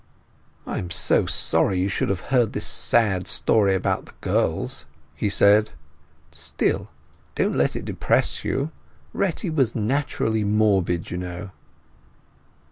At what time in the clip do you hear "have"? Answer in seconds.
2.09-2.31